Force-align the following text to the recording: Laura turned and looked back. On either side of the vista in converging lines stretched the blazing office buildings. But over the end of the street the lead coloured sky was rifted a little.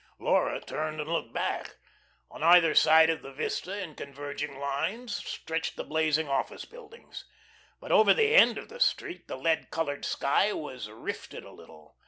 Laura 0.17 0.59
turned 0.59 0.99
and 0.99 1.07
looked 1.11 1.31
back. 1.31 1.75
On 2.31 2.41
either 2.41 2.73
side 2.73 3.11
of 3.11 3.21
the 3.21 3.31
vista 3.31 3.79
in 3.83 3.93
converging 3.93 4.57
lines 4.57 5.15
stretched 5.15 5.75
the 5.75 5.83
blazing 5.83 6.27
office 6.27 6.65
buildings. 6.65 7.23
But 7.79 7.91
over 7.91 8.11
the 8.11 8.33
end 8.33 8.57
of 8.57 8.69
the 8.69 8.79
street 8.79 9.27
the 9.27 9.37
lead 9.37 9.69
coloured 9.69 10.03
sky 10.03 10.53
was 10.53 10.89
rifted 10.89 11.43
a 11.43 11.51
little. 11.53 11.97